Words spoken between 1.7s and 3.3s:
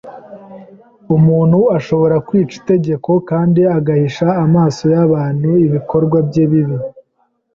ashobora kwica itegeko,